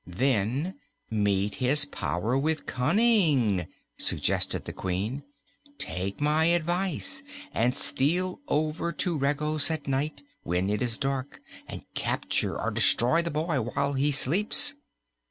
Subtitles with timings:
[0.07, 0.79] "Then
[1.11, 3.67] meet his power with cunning,"
[3.99, 5.23] suggested the Queen.
[5.77, 7.21] "Take my advice,
[7.53, 13.21] and steal over to Regos at night, when it is dark, and capture or destroy
[13.21, 14.73] the boy while he sleeps."